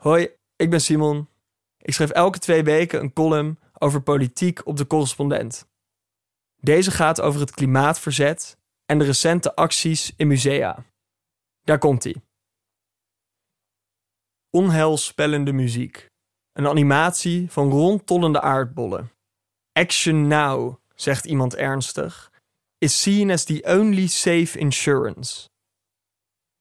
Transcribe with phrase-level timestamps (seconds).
[0.00, 1.28] Hoi, ik ben Simon.
[1.78, 5.68] Ik schrijf elke twee weken een column over politiek op de correspondent.
[6.56, 8.56] Deze gaat over het klimaatverzet
[8.86, 10.84] en de recente acties in musea.
[11.60, 12.22] Daar komt ie.
[14.50, 16.06] Onheilspellende muziek.
[16.52, 19.12] Een animatie van rondtollende aardbollen.
[19.72, 22.32] Action now, zegt iemand ernstig,
[22.78, 25.49] is seen as the only safe insurance.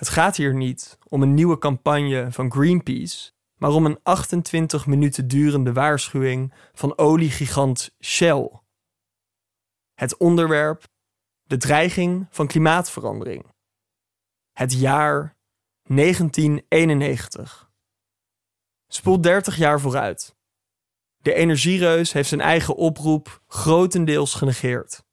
[0.00, 5.28] Het gaat hier niet om een nieuwe campagne van Greenpeace, maar om een 28 minuten
[5.28, 8.50] durende waarschuwing van oliegigant Shell.
[9.94, 10.88] Het onderwerp:
[11.42, 13.46] de dreiging van klimaatverandering.
[14.52, 15.36] Het jaar
[15.82, 17.70] 1991.
[18.86, 20.36] Spoel 30 jaar vooruit.
[21.16, 25.04] De energiereus heeft zijn eigen oproep grotendeels genegeerd.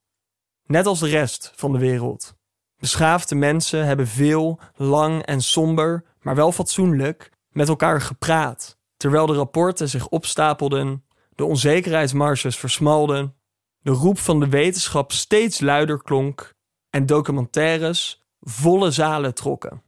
[0.63, 2.36] Net als de rest van de wereld.
[2.79, 9.33] Beschaafde mensen hebben veel, lang en somber, maar wel fatsoenlijk, met elkaar gepraat, terwijl de
[9.33, 11.05] rapporten zich opstapelden,
[11.35, 13.35] de onzekerheidsmarges versmalden,
[13.79, 16.53] de roep van de wetenschap steeds luider klonk
[16.89, 19.83] en documentaires volle zalen trokken.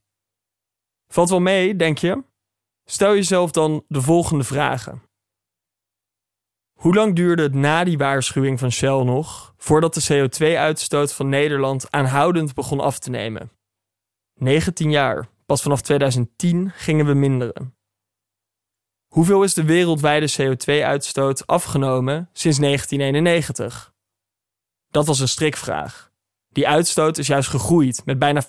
[1.07, 2.23] Valt wel mee, denk je?
[2.85, 5.08] Stel jezelf dan de volgende vragen.
[6.79, 11.91] Hoe lang duurde het na die waarschuwing van Shell nog voordat de CO2-uitstoot van Nederland
[11.91, 13.51] aanhoudend begon af te nemen?
[14.33, 15.29] 19 jaar.
[15.45, 17.75] Pas vanaf 2010 gingen we minderen.
[19.07, 23.93] Hoeveel is de wereldwijde CO2-uitstoot afgenomen sinds 1991?
[24.89, 26.11] Dat was een strikvraag.
[26.49, 28.47] Die uitstoot is juist gegroeid met bijna 50%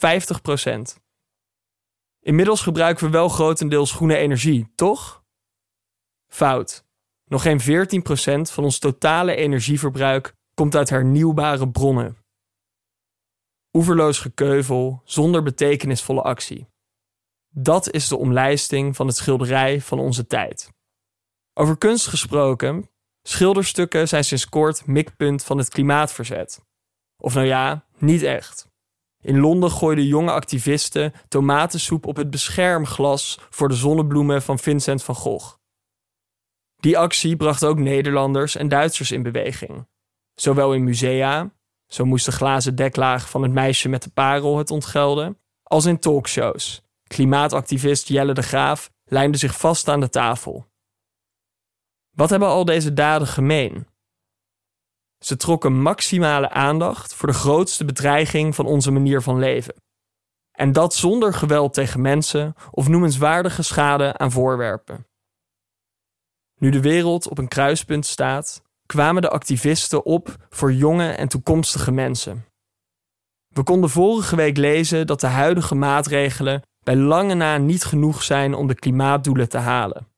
[2.21, 5.25] Inmiddels gebruiken we wel grotendeels groene energie, toch?
[6.29, 6.89] Fout.
[7.31, 12.17] Nog geen 14% van ons totale energieverbruik komt uit hernieuwbare bronnen.
[13.73, 16.67] Oeverloos gekeuvel zonder betekenisvolle actie.
[17.49, 20.71] Dat is de omlijsting van het schilderij van onze tijd.
[21.55, 22.91] Over kunst gesproken,
[23.23, 26.61] schilderstukken zijn sinds kort mikpunt van het klimaatverzet.
[27.17, 28.69] Of nou ja, niet echt.
[29.21, 35.15] In Londen gooiden jonge activisten tomatensoep op het beschermglas voor de zonnebloemen van Vincent van
[35.15, 35.60] Gogh.
[36.81, 39.87] Die actie bracht ook Nederlanders en Duitsers in beweging.
[40.35, 41.51] Zowel in musea,
[41.87, 45.99] zo moest de glazen deklaag van het meisje met de parel het ontgelden, als in
[45.99, 46.83] talkshows.
[47.07, 50.67] Klimaatactivist Jelle de Graaf lijnde zich vast aan de tafel.
[52.11, 53.87] Wat hebben al deze daden gemeen?
[55.19, 59.75] Ze trokken maximale aandacht voor de grootste bedreiging van onze manier van leven.
[60.53, 65.10] En dat zonder geweld tegen mensen of noemenswaardige schade aan voorwerpen.
[66.61, 71.93] Nu de wereld op een kruispunt staat, kwamen de activisten op voor jonge en toekomstige
[71.93, 72.45] mensen.
[73.49, 78.55] We konden vorige week lezen dat de huidige maatregelen bij lange na niet genoeg zijn
[78.55, 80.09] om de klimaatdoelen te halen.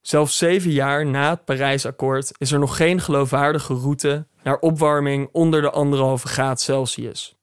[0.00, 5.60] Zelfs zeven jaar na het Parijsakkoord is er nog geen geloofwaardige route naar opwarming onder
[5.62, 7.36] de anderhalve graad Celsius.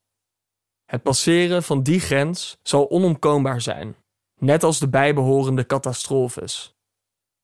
[0.85, 3.95] Het passeren van die grens zal onomkoombaar zijn,
[4.39, 6.75] net als de bijbehorende catastrofes.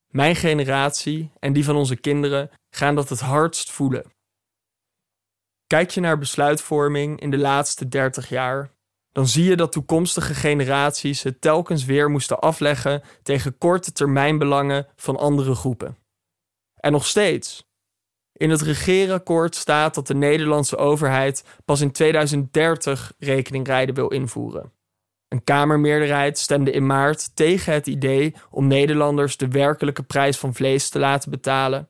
[0.08, 4.12] Mijn generatie en die van onze kinderen gaan dat het hardst voelen.
[5.68, 8.72] Kijk je naar besluitvorming in de laatste 30 jaar,
[9.12, 15.18] dan zie je dat toekomstige generaties het telkens weer moesten afleggen tegen korte termijnbelangen van
[15.18, 15.98] andere groepen.
[16.76, 17.66] En nog steeds.
[18.34, 24.72] In het regeerakkoord staat dat de Nederlandse overheid pas in 2030 rekeningrijden wil invoeren.
[25.28, 30.90] Een Kamermeerderheid stemde in maart tegen het idee om Nederlanders de werkelijke prijs van vlees
[30.90, 31.90] te laten betalen.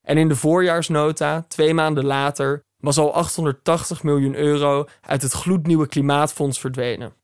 [0.00, 5.86] En in de voorjaarsnota, twee maanden later, was al 880 miljoen euro uit het gloednieuwe
[5.86, 7.14] klimaatfonds verdwenen.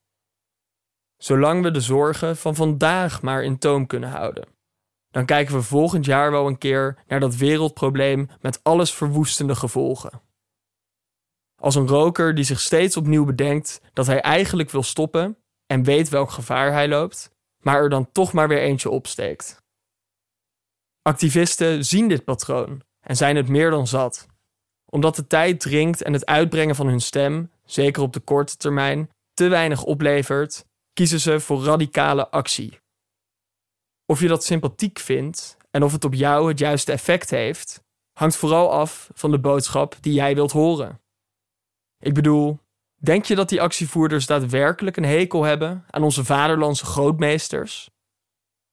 [1.16, 4.48] Zolang we de zorgen van vandaag maar in toom kunnen houden,
[5.10, 10.20] dan kijken we volgend jaar wel een keer naar dat wereldprobleem met alles verwoestende gevolgen.
[11.60, 15.37] Als een roker die zich steeds opnieuw bedenkt dat hij eigenlijk wil stoppen
[15.72, 17.30] en weet welk gevaar hij loopt,
[17.62, 19.62] maar er dan toch maar weer eentje opsteekt.
[21.02, 24.26] Activisten zien dit patroon en zijn het meer dan zat.
[24.86, 29.10] Omdat de tijd dringt en het uitbrengen van hun stem, zeker op de korte termijn,
[29.34, 32.78] te weinig oplevert, kiezen ze voor radicale actie.
[34.06, 37.82] Of je dat sympathiek vindt en of het op jou het juiste effect heeft,
[38.12, 41.00] hangt vooral af van de boodschap die jij wilt horen.
[41.98, 42.58] Ik bedoel,
[43.00, 47.90] Denk je dat die actievoerders daadwerkelijk een hekel hebben aan onze vaderlandse grootmeesters?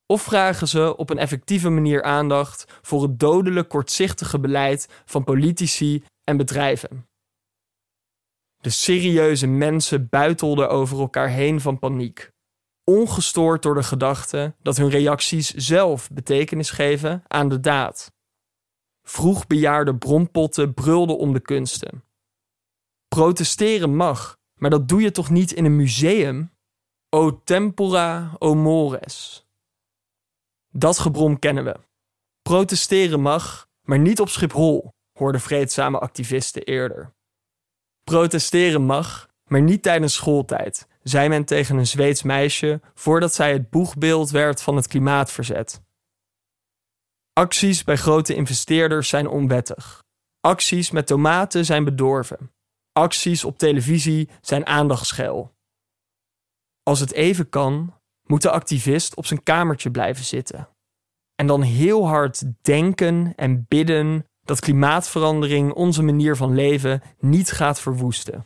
[0.05, 6.03] Of vragen ze op een effectieve manier aandacht voor het dodelijk kortzichtige beleid van politici
[6.23, 7.07] en bedrijven?
[8.61, 12.33] De serieuze mensen buitelden over elkaar heen van paniek.
[12.83, 18.11] ongestoord door de gedachte dat hun reacties zelf betekenis geven aan de daad.
[19.07, 22.04] Vroegbejaarde bronpotten brulden om de kunsten.
[23.15, 26.51] Protesteren mag, maar dat doe je toch niet in een museum?
[27.09, 29.45] O tempora, o mores.
[30.71, 31.75] Dat gebrom kennen we.
[32.41, 37.13] Protesteren mag, maar niet op Schiphol, hoorden vreedzame activisten eerder.
[38.03, 43.69] Protesteren mag, maar niet tijdens schooltijd, zei men tegen een Zweeds meisje voordat zij het
[43.69, 45.81] boegbeeld werd van het klimaatverzet.
[47.33, 50.03] Acties bij grote investeerders zijn onwettig.
[50.39, 52.54] Acties met tomaten zijn bedorven.
[52.97, 55.53] Acties op televisie zijn aandachtsgeil.
[56.83, 57.93] Als het even kan,
[58.23, 60.69] moet de activist op zijn kamertje blijven zitten.
[61.35, 67.79] En dan heel hard denken en bidden dat klimaatverandering onze manier van leven niet gaat
[67.79, 68.45] verwoesten.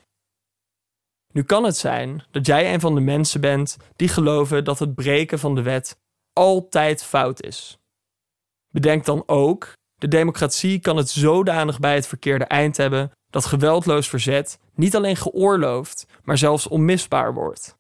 [1.34, 4.96] Nu kan het zijn dat jij een van de mensen bent die geloven dat het
[4.96, 6.00] breken van de wet
[6.34, 7.78] altijd fout is.
[8.72, 14.10] Bedenk dan ook, de democratie kan het zodanig bij het verkeerde eind hebben dat geweldloos
[14.10, 17.78] verzet niet alleen geoorloofd, maar zelfs onmisbaar wordt.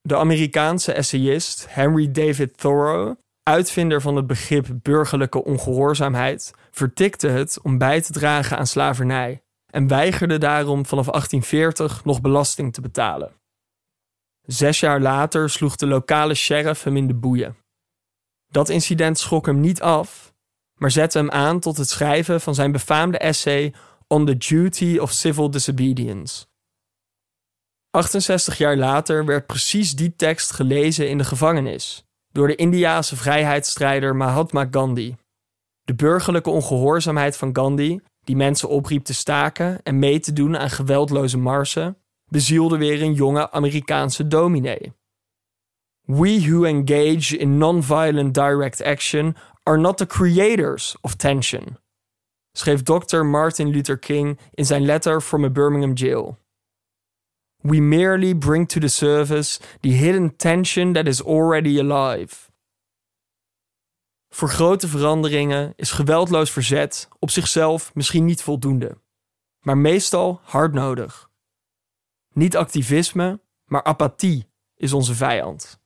[0.00, 7.78] De Amerikaanse essayist Henry David Thoreau, uitvinder van het begrip burgerlijke ongehoorzaamheid, vertikte het om
[7.78, 13.32] bij te dragen aan slavernij en weigerde daarom vanaf 1840 nog belasting te betalen.
[14.42, 17.56] Zes jaar later sloeg de lokale sheriff hem in de boeien.
[18.46, 20.34] Dat incident schrok hem niet af,
[20.74, 23.74] maar zette hem aan tot het schrijven van zijn befaamde essay
[24.12, 26.46] On the Duty of Civil Disobedience.
[27.90, 34.16] 68 jaar later werd precies die tekst gelezen in de gevangenis door de Indiase vrijheidsstrijder
[34.16, 35.16] Mahatma Gandhi.
[35.82, 40.70] De burgerlijke ongehoorzaamheid van Gandhi, die mensen opriep te staken en mee te doen aan
[40.70, 41.96] geweldloze marsen,
[42.30, 44.92] bezielde weer een jonge Amerikaanse dominee.
[46.00, 51.78] We who engage in non-violent direct action are not the creators of tension,
[52.52, 53.22] schreef Dr.
[53.22, 56.38] Martin Luther King in zijn letter from a Birmingham jail.
[57.62, 62.48] We merely bring to the surface the hidden tension that is already alive.
[64.28, 68.98] Voor grote veranderingen is geweldloos verzet op zichzelf misschien niet voldoende,
[69.60, 71.30] maar meestal hard nodig.
[72.32, 75.80] Niet activisme, maar apathie is onze vijand.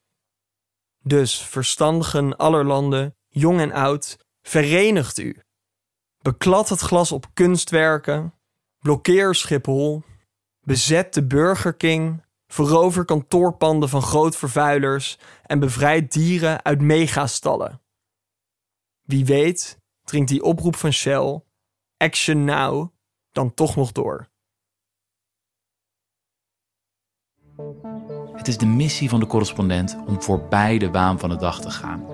[1.02, 5.43] Dus verstandigen aller landen, jong en oud, verenigt u.
[6.24, 8.34] Beklad het glas op kunstwerken,
[8.78, 10.02] blokkeer Schiphol,
[10.60, 17.80] bezet de Burger King, verover kantoorpanden van grootvervuilers en bevrijd dieren uit megastallen.
[19.02, 21.42] Wie weet dringt die oproep van Shell,
[21.96, 22.88] Action Now,
[23.32, 24.28] dan toch nog door.
[28.32, 31.70] Het is de missie van de correspondent om voorbij de waan van de dag te
[31.70, 32.13] gaan.